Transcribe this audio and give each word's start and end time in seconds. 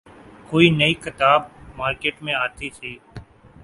کوئی 0.49 0.69
نئی 0.69 0.93
کتاب 1.03 1.41
مارکیٹ 1.77 2.15
میں 2.23 2.33
آتی 2.35 2.69
تھی۔ 2.69 2.97